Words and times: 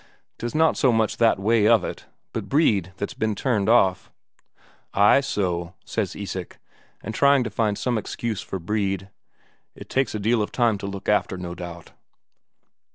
"'Tis 0.39 0.55
not 0.55 0.75
so 0.77 0.91
much 0.91 1.17
that 1.17 1.37
way 1.39 1.67
of 1.67 1.83
it, 1.83 2.07
but 2.33 2.49
Brede 2.49 2.91
that's 2.97 3.13
been 3.13 3.35
turned 3.35 3.69
off." 3.69 4.09
"Ay, 4.95 5.19
so," 5.21 5.75
says 5.85 6.15
Isak, 6.15 6.57
and 7.03 7.13
trying 7.13 7.43
to 7.43 7.51
find 7.51 7.77
some 7.77 7.99
excuse 7.99 8.41
for 8.41 8.57
Brede. 8.57 9.11
"It 9.75 9.89
takes 9.89 10.15
a 10.15 10.19
deal 10.19 10.41
of 10.41 10.51
time 10.51 10.79
to 10.79 10.87
look 10.87 11.07
after, 11.07 11.37
no 11.37 11.53
doubt." 11.53 11.91